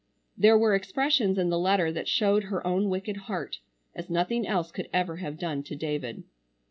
There 0.35 0.57
were 0.57 0.73
expressions 0.73 1.37
in 1.37 1.51
the 1.51 1.59
letter 1.59 1.91
that 1.91 2.07
showed 2.07 2.45
her 2.45 2.65
own 2.65 2.89
wicked 2.89 3.17
heart, 3.17 3.59
as 3.93 4.09
nothing 4.09 4.47
else 4.47 4.71
could 4.71 4.89
ever 4.91 5.17
have 5.17 5.37
done, 5.37 5.61
to 5.61 5.75
David. 5.75 6.23